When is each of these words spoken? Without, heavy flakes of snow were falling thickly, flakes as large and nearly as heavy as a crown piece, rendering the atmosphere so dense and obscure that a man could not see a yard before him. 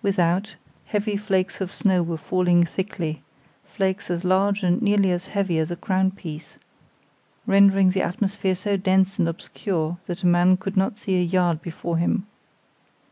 Without, 0.00 0.54
heavy 0.86 1.16
flakes 1.16 1.60
of 1.60 1.72
snow 1.72 2.04
were 2.04 2.16
falling 2.16 2.62
thickly, 2.64 3.20
flakes 3.64 4.12
as 4.12 4.22
large 4.22 4.62
and 4.62 4.80
nearly 4.80 5.10
as 5.10 5.26
heavy 5.26 5.58
as 5.58 5.72
a 5.72 5.76
crown 5.76 6.12
piece, 6.12 6.56
rendering 7.48 7.90
the 7.90 8.00
atmosphere 8.02 8.54
so 8.54 8.76
dense 8.76 9.18
and 9.18 9.28
obscure 9.28 9.98
that 10.06 10.22
a 10.22 10.26
man 10.28 10.56
could 10.56 10.76
not 10.76 10.98
see 10.98 11.16
a 11.18 11.24
yard 11.24 11.60
before 11.62 11.96
him. 11.96 12.28